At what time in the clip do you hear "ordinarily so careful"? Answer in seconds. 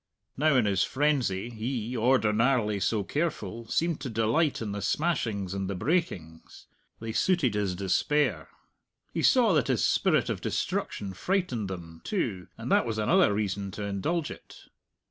1.95-3.67